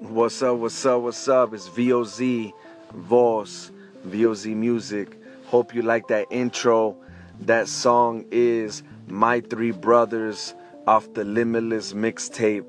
What's 0.00 0.42
up, 0.42 0.56
what's 0.56 0.84
up, 0.84 1.00
what's 1.00 1.28
up? 1.28 1.54
It's 1.54 1.68
VOZ, 1.68 2.52
Voss, 2.92 3.70
VOZ 4.04 4.56
Music. 4.56 5.16
Hope 5.46 5.76
you 5.76 5.82
like 5.82 6.08
that 6.08 6.26
intro. 6.32 6.96
That 7.42 7.68
song 7.68 8.24
is 8.32 8.82
My 9.06 9.38
Three 9.38 9.70
Brothers 9.70 10.54
off 10.88 11.14
the 11.14 11.22
Limitless 11.22 11.92
mixtape. 11.92 12.66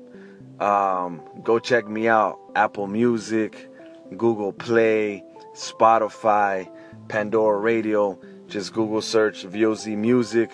Um, 0.62 1.22
go 1.42 1.58
check 1.58 1.88
me 1.88 2.06
out. 2.06 2.38
Apple 2.54 2.86
Music, 2.86 3.68
Google 4.16 4.52
Play, 4.52 5.24
Spotify, 5.56 6.70
Pandora 7.08 7.58
Radio. 7.58 8.16
Just 8.46 8.72
Google 8.72 9.02
search 9.02 9.44
VOZ 9.44 9.96
Music 9.96 10.52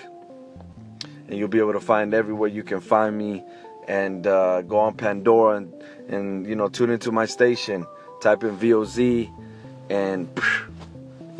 and 1.29 1.39
you'll 1.39 1.49
be 1.49 1.59
able 1.59 1.73
to 1.73 1.81
find 1.81 2.15
everywhere 2.15 2.49
you 2.49 2.63
can 2.63 2.81
find 2.81 3.17
me 3.17 3.45
and 3.89 4.27
uh, 4.27 4.63
go 4.63 4.79
on 4.79 4.95
Pandora 4.95 5.57
and, 5.57 5.75
and 6.09 6.47
you 6.47 6.57
know 6.57 6.69
tune 6.69 6.91
into 6.91 7.13
my 7.13 7.27
station. 7.27 7.87
Type 8.21 8.45
in 8.45 8.57
VOZ 8.57 9.31
and 9.91 10.29
phew, 10.39 10.73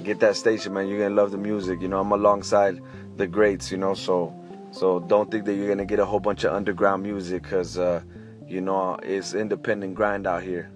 get 0.03 0.21
that 0.21 0.37
station, 0.37 0.75
man. 0.75 0.89
You're 0.89 1.01
gonna 1.01 1.15
love 1.15 1.31
the 1.31 1.39
music. 1.39 1.81
You 1.81 1.89
know 1.89 2.01
I'm 2.01 2.13
alongside 2.13 2.81
the 3.17 3.27
greats. 3.27 3.71
You 3.71 3.79
know 3.79 3.95
so 3.95 4.35
so 4.71 5.01
don't 5.01 5.31
think 5.31 5.45
that 5.47 5.55
you're 5.55 5.69
gonna 5.69 5.87
get 5.87 5.99
a 5.99 6.05
whole 6.05 6.21
bunch 6.21 6.45
of 6.45 6.53
underground 6.53 7.03
music 7.03 7.43
because 7.43 7.79
uh, 7.79 8.03
you 8.47 8.61
know 8.61 8.99
it's 9.03 9.35
independent 9.35 9.95
grind 9.95 10.27
out 10.27 10.43
here. 10.43 10.71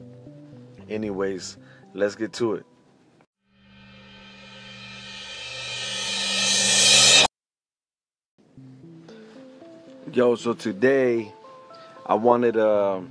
Anyways, 0.88 1.56
let's 1.94 2.16
get 2.16 2.32
to 2.34 2.54
it. 2.54 2.66
Yo, 10.12 10.34
so 10.34 10.54
today 10.54 11.32
I 12.04 12.14
wanted 12.14 12.54
to, 12.54 13.04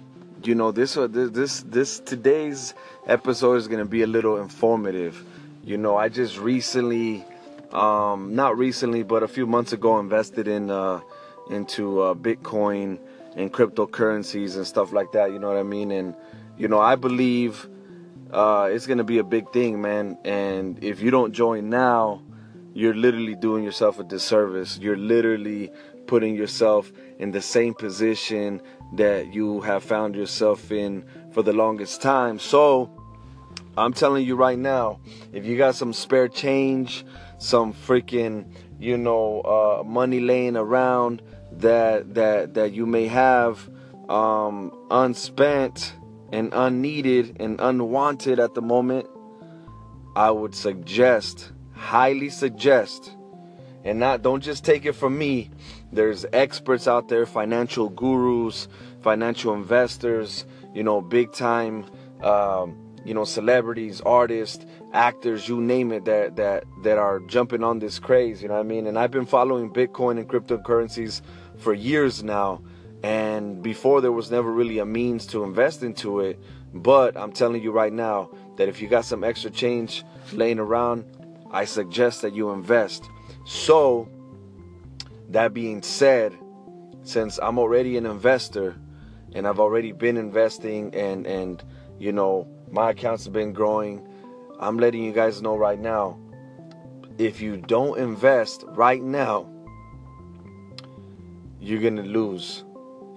you 0.44 0.53
know, 0.53 0.73
this 0.73 0.97
uh, 0.97 1.08
this 1.08 1.31
this, 1.31 1.61
this 1.61 2.00
today's 2.02 2.73
episode 3.08 3.53
is 3.53 3.69
gonna 3.69 3.86
be 3.86 4.02
a 4.02 4.08
little 4.08 4.38
informative. 4.41 5.23
You 5.64 5.78
know, 5.78 5.95
I 5.95 6.09
just 6.09 6.38
recently, 6.38 7.23
um, 7.72 8.36
not 8.36 8.58
recently, 8.58 9.03
but 9.03 9.23
a 9.23 9.30
few 9.30 9.47
months 9.47 9.72
ago, 9.72 9.97
invested 9.97 10.50
in 10.50 10.69
uh, 10.69 11.00
into 11.50 12.02
uh, 12.02 12.16
Bitcoin 12.16 13.00
and 13.38 13.53
cryptocurrencies 13.53 14.58
and 14.58 14.67
stuff 14.67 14.91
like 14.91 15.13
that. 15.13 15.31
You 15.31 15.39
know 15.39 15.47
what 15.47 15.58
I 15.58 15.63
mean? 15.63 15.91
And 15.91 16.13
you 16.58 16.67
know, 16.67 16.81
I 16.81 16.95
believe 16.95 17.69
uh, 18.30 18.67
it's 18.73 18.88
gonna 18.88 19.06
be 19.06 19.19
a 19.19 19.23
big 19.23 19.53
thing, 19.53 19.81
man. 19.81 20.17
And 20.25 20.84
if 20.84 21.00
you 21.00 21.11
don't 21.11 21.31
join 21.31 21.69
now, 21.69 22.23
you're 22.80 22.95
literally 22.95 23.35
doing 23.35 23.63
yourself 23.66 23.99
a 23.99 24.03
disservice. 24.05 24.80
You're 24.80 24.95
literally 24.95 25.69
putting 26.08 26.33
yourself 26.33 26.91
in 27.19 27.31
the 27.31 27.41
same 27.41 27.73
position 27.73 28.61
that 28.94 29.33
you 29.33 29.59
have 29.61 29.83
found 29.83 30.16
yourself 30.16 30.72
in 30.72 31.03
for 31.31 31.44
the 31.44 31.52
longest 31.52 32.02
time. 32.02 32.39
So, 32.39 32.89
I'm 33.77 33.91
telling 33.91 34.25
you 34.25 34.35
right 34.35 34.57
now, 34.57 35.00
if 35.33 35.45
you 35.45 35.57
got 35.57 35.75
some 35.75 35.91
spare 35.91 36.30
change, 36.30 37.05
some 37.38 37.73
freaking, 37.73 38.50
you 38.80 38.97
know, 38.97 39.41
uh, 39.41 39.83
money 39.83 40.22
laying 40.22 40.55
around 40.55 41.22
that 41.52 42.13
that 42.13 42.53
that 42.53 42.72
you 42.72 42.85
may 42.85 43.07
have 43.07 43.69
um, 44.07 44.72
unspent 44.89 45.94
and 46.31 46.53
unneeded 46.53 47.38
and 47.41 47.59
unwanted 47.59 48.39
at 48.39 48.53
the 48.53 48.61
moment, 48.61 49.05
I 50.16 50.31
would 50.31 50.55
suggest, 50.55 51.52
highly 51.80 52.30
suggest, 52.30 53.16
and 53.83 53.99
not 53.99 54.22
don't 54.22 54.41
just 54.41 54.66
take 54.66 54.85
it 54.85 54.94
from 54.94 55.17
me. 55.17 55.49
There's 55.91 56.25
experts 56.33 56.88
out 56.88 57.08
there, 57.08 57.25
financial 57.25 57.89
gurus, 57.89 58.67
financial 59.02 59.53
investors, 59.53 60.45
you 60.73 60.83
know, 60.83 61.02
big 61.02 61.31
time, 61.31 61.85
um, 62.22 62.77
you 63.05 63.13
know, 63.13 63.23
celebrities, 63.23 64.02
artists, 64.02 64.66
actors, 64.94 65.47
you 65.47 65.62
name 65.62 65.91
it, 65.91 66.06
that 66.06 66.35
that 66.35 66.66
that 66.84 66.97
are 66.97 67.22
jumping 67.22 67.63
on 67.63 67.79
this 67.79 67.97
craze. 67.97 68.41
You 68.41 68.50
know 68.50 68.56
what 68.56 68.59
I 68.59 68.63
mean? 68.63 68.85
And 68.85 69.00
I've 69.00 69.12
been 69.12 69.25
following 69.25 69.72
Bitcoin 69.72 70.19
and 70.19 70.28
cryptocurrencies 70.28 71.22
for 71.57 71.73
years 71.73 72.22
now. 72.23 72.62
And 73.01 73.63
before 73.63 74.01
there 74.01 74.12
was 74.12 74.29
never 74.29 74.51
really 74.51 74.79
a 74.79 74.85
means 74.85 75.25
to 75.28 75.45
invest 75.45 75.81
into 75.84 76.19
it. 76.19 76.38
But 76.73 77.16
I'm 77.18 77.31
telling 77.31 77.63
you 77.63 77.72
right 77.72 77.94
now 77.94 78.29
that 78.57 78.68
if 78.68 78.81
you 78.81 78.89
got 78.89 79.06
some 79.06 79.23
extra 79.23 79.50
change 79.50 80.03
laying 80.34 80.59
around, 80.59 81.06
I 81.52 81.66
suggest 81.66 82.22
that 82.22 82.34
you 82.34 82.52
invest. 82.52 83.10
So 83.46 84.08
that 85.30 85.54
being 85.54 85.82
said, 85.82 86.38
since 87.04 87.40
I'm 87.42 87.58
already 87.58 87.98
an 87.98 88.06
investor 88.06 88.76
and 89.34 89.48
I've 89.48 89.60
already 89.60 89.92
been 89.92 90.18
investing 90.18 90.94
and 90.94 91.26
and 91.26 91.64
you 91.98 92.12
know 92.12 92.48
my 92.72 92.92
accounts 92.92 93.24
have 93.26 93.34
been 93.34 93.54
growing, 93.54 94.08
I'm 94.60 94.78
letting 94.78 95.04
you 95.04 95.12
guys 95.12 95.42
know 95.42 95.56
right 95.56 95.80
now. 95.80 96.20
If 97.18 97.42
you 97.42 97.58
don't 97.58 97.98
invest 98.00 98.64
right 98.68 99.02
now, 99.02 99.50
you're 101.60 101.81
gonna 101.81 102.04
lose. 102.04 102.64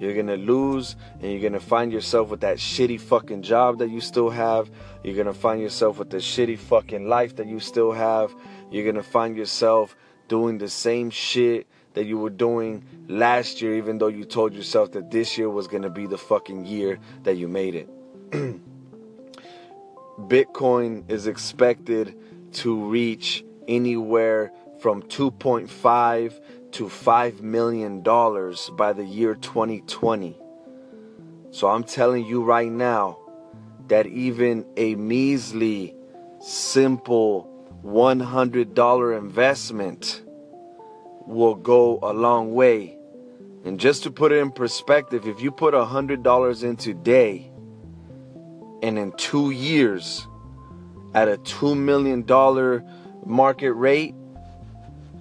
You're 0.02 0.14
gonna 0.14 0.36
lose 0.36 0.96
and 1.20 1.30
you're 1.30 1.40
gonna 1.40 1.60
find 1.60 1.92
yourself 1.92 2.28
with 2.28 2.40
that 2.40 2.56
shitty 2.56 3.00
fucking 3.00 3.42
job 3.42 3.78
that 3.78 3.88
you 3.88 4.00
still 4.00 4.30
have. 4.30 4.68
You're 5.04 5.14
gonna 5.14 5.32
find 5.32 5.60
yourself 5.60 6.00
with 6.00 6.10
the 6.10 6.16
shitty 6.16 6.58
fucking 6.58 7.08
life 7.08 7.36
that 7.36 7.46
you 7.46 7.60
still 7.60 7.92
have. 7.92 8.34
You're 8.72 8.84
gonna 8.84 9.04
find 9.04 9.36
yourself 9.36 9.94
doing 10.26 10.58
the 10.58 10.68
same 10.68 11.10
shit 11.10 11.68
that 11.94 12.06
you 12.06 12.18
were 12.18 12.30
doing 12.30 12.84
last 13.06 13.62
year, 13.62 13.76
even 13.76 13.98
though 13.98 14.08
you 14.08 14.24
told 14.24 14.54
yourself 14.54 14.90
that 14.90 15.12
this 15.12 15.38
year 15.38 15.48
was 15.48 15.68
to 15.68 15.90
be 15.90 16.08
the 16.08 16.18
fucking 16.18 16.64
year 16.64 16.98
that 17.22 17.36
you 17.36 17.46
made 17.46 17.76
it. 17.76 17.88
Bitcoin 20.18 21.08
is 21.08 21.28
expected 21.28 22.18
to 22.54 22.74
reach 22.88 23.44
anywhere 23.68 24.50
from 24.82 25.00
2.5 25.04 26.40
to 26.72 26.88
5 26.88 27.42
million 27.42 28.02
dollars 28.02 28.68
by 28.76 28.92
the 28.92 29.04
year 29.04 29.36
2020. 29.36 30.36
So 31.52 31.68
I'm 31.68 31.84
telling 31.84 32.26
you 32.26 32.42
right 32.42 32.70
now 32.70 33.18
that 33.86 34.06
even 34.06 34.66
a 34.76 34.96
measly 34.96 35.94
simple 36.40 37.48
$100 37.84 39.18
investment 39.18 40.22
will 41.26 41.54
go 41.54 42.00
a 42.02 42.12
long 42.12 42.52
way. 42.52 42.96
And 43.64 43.78
just 43.78 44.02
to 44.02 44.10
put 44.10 44.32
it 44.32 44.38
in 44.38 44.50
perspective, 44.50 45.28
if 45.28 45.40
you 45.40 45.52
put 45.52 45.74
hundred 45.74 46.24
dollars 46.24 46.64
in 46.64 46.76
today, 46.76 47.52
and 48.82 48.98
in 48.98 49.12
two 49.12 49.52
years, 49.52 50.26
at 51.14 51.28
a 51.28 51.36
two 51.36 51.76
million 51.76 52.22
dollar 52.22 52.84
market 53.24 53.72
rate, 53.74 54.16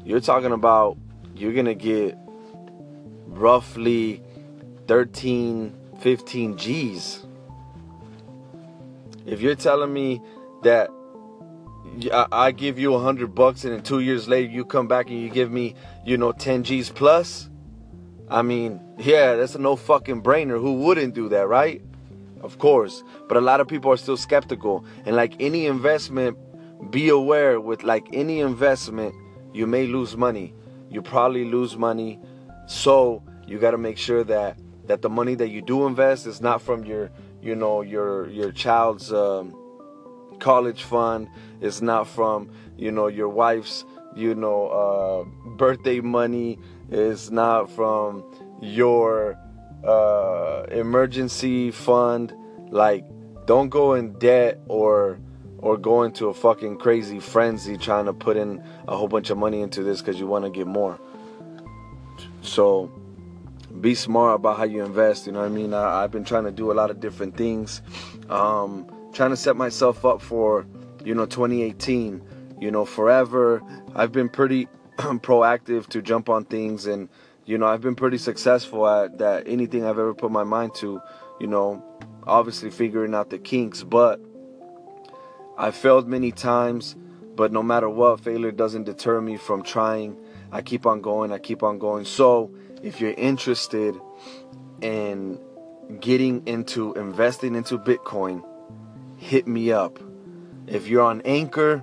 you're 0.04 0.20
talking 0.20 0.52
about 0.52 0.98
you're 1.36 1.54
gonna 1.54 1.76
get 1.76 2.18
roughly 3.28 4.22
13, 4.88 5.76
15 6.00 6.58
G's. 6.58 7.26
If 9.26 9.42
you're 9.42 9.56
telling 9.56 9.94
me 9.94 10.22
that 10.64 10.90
I 12.32 12.52
give 12.52 12.80
you 12.80 12.94
a 12.94 13.00
hundred 13.00 13.36
bucks 13.36 13.64
and 13.64 13.74
then 13.74 13.84
two 13.84 14.00
years 14.00 14.28
later 14.28 14.50
you 14.50 14.66
come 14.66 14.88
back 14.88 15.10
and 15.10 15.20
you 15.20 15.30
give 15.30 15.52
me, 15.52 15.76
you 16.06 16.18
know, 16.18 16.32
10 16.32 16.64
G's 16.64 16.90
plus. 16.90 17.50
I 18.30 18.42
mean, 18.42 18.80
yeah, 18.98 19.36
that's 19.36 19.56
a 19.56 19.60
no 19.60 19.76
fucking 19.76 20.24
brainer. 20.24 20.60
Who 20.60 20.76
wouldn't 20.76 21.14
do 21.14 21.28
that, 21.30 21.48
right? 21.48 21.82
Of 22.42 22.60
course. 22.60 23.04
But 23.28 23.38
a 23.38 23.42
lot 23.42 23.60
of 23.60 23.68
people 23.68 23.92
are 23.92 23.98
still 23.98 24.18
skeptical. 24.18 24.86
And 25.06 25.16
like 25.16 25.34
any 25.40 25.66
investment, 25.66 26.38
be 26.92 27.10
aware 27.10 27.60
with 27.60 27.84
like 27.84 28.08
any 28.14 28.40
investment, 28.40 29.14
you 29.54 29.68
may 29.68 29.88
lose 29.88 30.16
money. 30.16 30.54
You 30.90 31.02
probably 31.02 31.46
lose 31.46 31.78
money. 31.78 32.20
So 32.68 33.24
you 33.48 33.60
got 33.60 33.72
to 33.72 33.78
make 33.78 33.98
sure 33.98 34.24
that 34.26 34.58
that 34.88 35.02
the 35.02 35.10
money 35.10 35.36
that 35.36 35.50
you 35.50 35.62
do 35.62 35.86
invest 35.88 36.26
is 36.28 36.42
not 36.42 36.62
from 36.62 36.84
your, 36.84 37.12
you 37.42 37.56
know, 37.56 37.82
your 37.82 38.30
your 38.30 38.52
child's 38.52 39.12
um, 39.14 39.56
college 40.40 40.84
fund. 40.84 41.30
It's 41.62 41.82
not 41.82 42.08
from 42.08 42.50
you 42.78 42.92
know 42.92 43.08
your 43.08 43.30
wife's 43.30 43.86
you 44.16 44.36
know 44.36 44.68
uh, 44.68 45.50
birthday 45.52 46.02
money. 46.02 46.60
It's 46.90 47.30
not 47.30 47.70
from 47.72 48.24
your 48.62 49.38
uh, 49.84 50.66
emergency 50.72 51.72
fund. 51.72 52.34
Like, 52.70 53.06
don't 53.46 53.70
go 53.70 53.94
in 53.94 54.14
debt 54.20 54.60
or 54.68 55.20
or 55.62 55.78
go 55.78 56.04
into 56.04 56.28
a 56.28 56.34
fucking 56.34 56.78
crazy 56.78 57.20
frenzy 57.20 57.78
trying 57.78 58.06
to 58.06 58.14
put 58.14 58.38
in 58.38 58.64
a 58.88 58.98
whole 58.98 59.08
bunch 59.08 59.30
of 59.30 59.38
money 59.38 59.62
into 59.62 59.84
this 59.84 60.02
because 60.02 60.20
you 60.20 60.28
want 60.28 60.44
to 60.44 60.50
get 60.50 60.68
more. 60.68 61.00
So 62.42 62.92
be 63.80 63.96
smart 63.96 64.36
about 64.36 64.58
how 64.58 64.64
you 64.64 64.84
invest. 64.84 65.28
You 65.28 65.34
know 65.34 65.40
what 65.40 65.46
I 65.46 65.50
mean? 65.50 65.74
I, 65.74 66.02
have 66.02 66.12
been 66.12 66.26
trying 66.26 66.46
to 66.46 66.52
do 66.52 66.72
a 66.72 66.74
lot 66.74 66.90
of 66.90 67.00
different 67.00 67.38
things. 67.38 67.82
Um, 68.30 68.92
trying 69.14 69.30
to 69.30 69.38
set 69.38 69.56
myself 69.56 70.04
up 70.06 70.22
for, 70.22 70.66
you 71.04 71.14
know, 71.14 71.26
2018. 71.26 72.22
You 72.60 72.72
know, 72.72 72.86
forever 72.86 73.62
I've 73.96 74.12
been 74.12 74.30
pretty 74.30 74.68
proactive 74.98 75.88
to 75.88 76.02
jump 76.02 76.30
on 76.30 76.46
things 76.46 76.86
and 76.86 77.10
you 77.46 77.58
know, 77.58 77.66
I've 77.66 77.82
been 77.82 77.96
pretty 77.96 78.20
successful 78.20 78.88
at 78.88 79.18
that. 79.18 79.48
Anything 79.48 79.84
I've 79.84 79.98
ever 79.98 80.14
put 80.14 80.32
my 80.32 80.44
mind 80.44 80.76
to, 80.76 81.02
you 81.40 81.48
know, 81.48 81.84
obviously 82.26 82.70
figuring 82.70 83.16
out 83.16 83.30
the 83.30 83.40
kinks, 83.40 83.84
but 83.84 84.22
I 85.58 85.72
failed 85.72 86.08
many 86.08 86.32
times. 86.32 86.96
But 87.36 87.52
no 87.52 87.64
matter 87.64 87.90
what, 87.90 88.20
failure 88.20 88.52
doesn't 88.52 88.84
deter 88.84 89.22
me 89.22 89.38
from 89.38 89.64
trying. 89.64 90.18
I 90.52 90.62
keep 90.62 90.86
on 90.86 91.02
going. 91.02 91.32
I 91.32 91.40
keep 91.40 91.64
on 91.64 91.80
going. 91.80 92.06
So 92.06 92.52
if 92.84 93.00
you're 93.00 93.14
interested 93.14 93.96
in 94.82 95.40
getting 96.00 96.46
into 96.46 96.94
investing 96.94 97.56
into 97.56 97.78
Bitcoin, 97.78 98.44
hit 99.18 99.48
me 99.48 99.72
up. 99.72 100.00
If 100.68 100.88
you're 100.88 101.04
on 101.04 101.22
Anchor, 101.22 101.82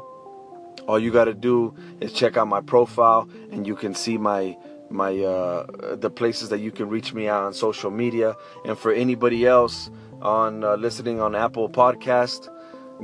all 0.87 0.99
you 0.99 1.11
got 1.11 1.25
to 1.25 1.35
do 1.35 1.75
is 2.01 2.13
check 2.13 2.37
out 2.37 2.49
my 2.49 2.61
profile 2.61 3.29
and 3.51 3.67
you 3.67 3.77
can 3.77 3.95
see 3.95 4.19
my 4.19 4.57
my 4.91 5.19
uh, 5.19 5.97
the 5.97 6.09
places 6.09 6.49
that 6.49 6.61
you 6.61 6.73
can 6.73 6.89
reach 6.89 7.13
me 7.13 7.29
out 7.29 7.45
on 7.45 7.53
social 7.53 7.91
media 7.91 8.35
and 8.65 8.79
for 8.79 8.91
anybody 8.91 9.47
else 9.47 9.91
on 10.23 10.65
uh, 10.65 10.77
listening 10.77 11.21
on 11.21 11.35
Apple 11.35 11.69
Podcast 11.69 12.49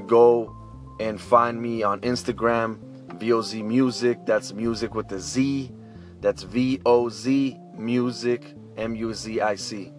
go 0.07 0.55
and 1.01 1.21
find 1.21 1.61
me 1.61 1.83
on 1.83 2.01
Instagram 2.01 2.79
VOZ 3.19 3.65
Music. 3.65 4.19
That's 4.27 4.53
music 4.53 4.95
with 4.95 5.09
the 5.09 5.19
Z. 5.19 5.73
That's 6.21 6.43
V 6.43 6.81
O 6.87 7.09
Z 7.09 7.59
Music 7.77 8.55
M 8.77 8.95
U 8.95 9.15
Z 9.15 9.41
I 9.41 9.55
C. 9.57 9.93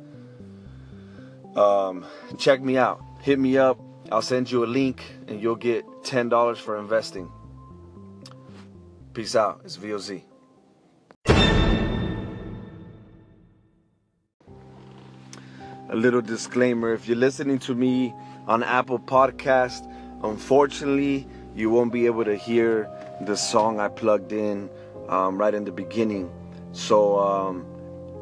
Um, 1.56 2.06
check 2.38 2.62
me 2.62 2.78
out. 2.78 3.02
Hit 3.22 3.40
me 3.40 3.58
up. 3.58 3.80
I'll 4.12 4.22
send 4.22 4.52
you 4.52 4.64
a 4.64 4.68
link 4.68 5.02
and 5.28 5.42
you'll 5.42 5.56
get 5.56 5.86
$10 6.04 6.58
for 6.58 6.78
investing. 6.78 7.32
Peace 9.14 9.36
out. 9.36 9.62
It's 9.64 9.78
VOZ. 9.78 10.22
A 15.90 15.96
little 15.96 16.22
disclaimer 16.22 16.94
if 16.94 17.08
you're 17.08 17.18
listening 17.18 17.60
to 17.60 17.76
me 17.76 18.14
on 18.48 18.64
Apple 18.64 19.00
Podcast, 19.00 19.92
unfortunately, 20.24 21.28
you 21.56 21.70
won't 21.70 21.94
be 21.94 22.06
able 22.06 22.26
to 22.26 22.36
hear 22.36 22.90
the 23.22 23.36
song 23.36 23.80
I 23.80 23.88
plugged 23.88 24.32
in 24.32 24.70
um, 25.10 25.38
right 25.38 25.54
in 25.54 25.64
the 25.64 25.72
beginning. 25.72 26.32
So 26.72 27.20
um, 27.20 27.66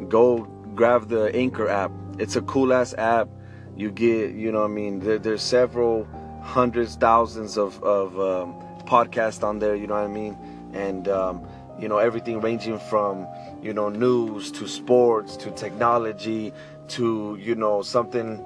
go 0.10 0.44
grab 0.76 1.08
the 1.08 1.34
Anchor 1.36 1.70
app. 1.70 1.92
It's 2.20 2.36
a 2.36 2.42
cool 2.42 2.74
ass 2.74 2.94
app. 2.98 3.30
You 3.76 3.92
get, 3.92 4.36
you 4.36 4.52
know, 4.52 4.64
I 4.64 4.68
mean, 4.68 5.00
there, 5.00 5.18
there's 5.18 5.42
several 5.42 6.08
hundreds, 6.44 6.96
thousands 6.96 7.58
of, 7.58 7.82
of 7.84 8.20
um, 8.20 8.54
podcasts 8.86 9.44
on 9.44 9.60
there. 9.60 9.76
You 9.76 9.88
know 9.88 9.96
what 9.96 10.04
I 10.04 10.08
mean? 10.08 10.38
and 10.74 11.08
um, 11.08 11.48
you 11.80 11.88
know 11.88 11.98
everything 11.98 12.42
ranging 12.42 12.80
from 12.80 13.28
you 13.62 13.74
know 13.74 13.90
news 13.90 14.52
to 14.52 14.68
sports 14.68 15.38
to 15.38 15.52
technology 15.52 16.54
to 16.90 17.38
you 17.40 17.56
know 17.56 17.82
something 17.82 18.44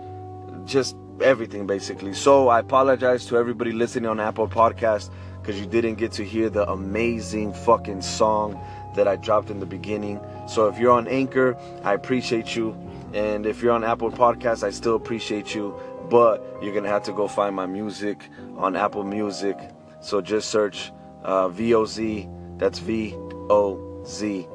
just 0.66 0.96
everything 1.22 1.66
basically 1.66 2.14
so 2.14 2.50
i 2.50 2.60
apologize 2.60 3.26
to 3.26 3.38
everybody 3.38 3.72
listening 3.72 4.10
on 4.10 4.20
apple 4.20 4.48
podcast 4.48 5.10
because 5.42 5.60
you 5.60 5.66
didn't 5.66 5.96
get 5.96 6.12
to 6.12 6.24
hear 6.24 6.50
the 6.50 6.70
amazing 6.70 7.54
fucking 7.54 8.02
song 8.02 8.60
that 8.96 9.08
i 9.08 9.16
dropped 9.16 9.50
in 9.50 9.60
the 9.60 9.66
beginning 9.66 10.20
so 10.48 10.68
if 10.68 10.78
you're 10.78 10.92
on 10.92 11.08
anchor 11.08 11.58
i 11.84 11.94
appreciate 11.94 12.56
you 12.56 12.78
and 13.14 13.46
if 13.46 13.62
you're 13.62 13.74
on 13.74 13.84
apple 13.84 14.12
podcast 14.12 14.64
i 14.64 14.70
still 14.70 14.96
appreciate 14.96 15.56
you 15.56 15.74
but 16.10 16.46
you're 16.62 16.74
gonna 16.74 16.88
have 16.88 17.04
to 17.04 17.14
go 17.14 17.28
find 17.28 17.56
my 17.56 17.66
music 17.66 18.30
on 18.58 18.76
apple 18.76 19.04
music 19.04 19.58
so 20.00 20.22
just 20.22 20.50
search 20.50 20.92
uh, 21.24 21.50
VOZ. 21.50 22.58
That's 22.58 22.80
V 22.80 23.14
O 23.50 24.04
Z. 24.06 24.48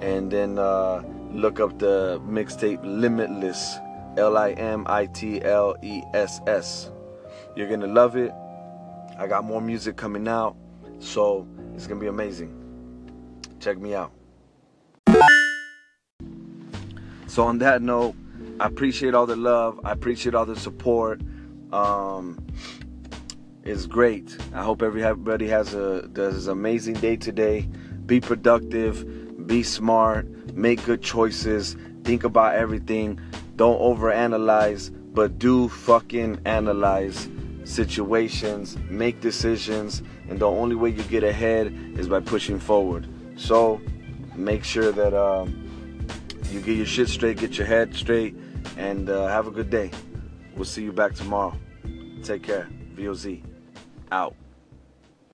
And 0.00 0.30
then 0.30 0.58
uh, 0.58 1.02
look 1.34 1.60
up 1.60 1.78
the 1.78 2.20
mixtape 2.26 2.80
Limitless. 2.82 3.78
L 4.16 4.36
I 4.36 4.52
M 4.52 4.86
I 4.88 5.06
T 5.06 5.42
L 5.42 5.76
E 5.82 6.02
S 6.14 6.40
S. 6.46 6.90
You're 7.56 7.68
gonna 7.68 7.88
love 7.88 8.16
it. 8.16 8.32
I 9.18 9.26
got 9.26 9.44
more 9.44 9.60
music 9.60 9.96
coming 9.96 10.28
out, 10.28 10.56
so 11.00 11.46
it's 11.74 11.86
gonna 11.86 12.00
be 12.00 12.06
amazing. 12.06 12.54
Check 13.58 13.78
me 13.78 13.94
out. 13.94 14.12
So 17.26 17.42
on 17.42 17.58
that 17.58 17.82
note, 17.82 18.14
I 18.60 18.66
appreciate 18.66 19.14
all 19.14 19.26
the 19.26 19.36
love. 19.36 19.80
I 19.84 19.90
appreciate 19.90 20.34
all 20.34 20.46
the 20.46 20.56
support. 20.56 21.20
Um, 21.72 22.46
is 23.64 23.86
great. 23.86 24.36
I 24.52 24.62
hope 24.62 24.82
everybody 24.82 25.48
has 25.48 25.74
a 25.74 26.06
does 26.08 26.46
an 26.46 26.52
amazing 26.52 26.94
day 26.94 27.16
today. 27.16 27.62
Be 28.06 28.20
productive, 28.20 29.46
be 29.46 29.62
smart, 29.62 30.26
make 30.54 30.84
good 30.84 31.02
choices, 31.02 31.76
think 32.04 32.24
about 32.24 32.54
everything. 32.54 33.20
Don't 33.56 33.80
overanalyze, 33.80 34.90
but 35.14 35.38
do 35.38 35.68
fucking 35.68 36.40
analyze 36.44 37.28
situations, 37.64 38.76
make 38.90 39.20
decisions, 39.20 40.02
and 40.28 40.38
the 40.38 40.46
only 40.46 40.76
way 40.76 40.90
you 40.90 41.02
get 41.04 41.24
ahead 41.24 41.72
is 41.96 42.08
by 42.08 42.20
pushing 42.20 42.58
forward. 42.58 43.08
So 43.36 43.80
make 44.34 44.64
sure 44.64 44.92
that 44.92 45.14
um, 45.14 46.06
you 46.50 46.60
get 46.60 46.76
your 46.76 46.86
shit 46.86 47.08
straight, 47.08 47.38
get 47.38 47.56
your 47.58 47.66
head 47.66 47.94
straight, 47.94 48.36
and 48.76 49.08
uh, 49.08 49.26
have 49.28 49.46
a 49.46 49.50
good 49.50 49.70
day. 49.70 49.90
We'll 50.56 50.64
see 50.64 50.82
you 50.82 50.92
back 50.92 51.14
tomorrow. 51.14 51.56
Take 52.22 52.42
care. 52.42 52.68
VOZ 52.96 53.42
out. 54.12 54.36